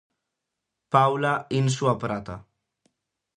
[0.95, 2.35] Paula Insua- prata.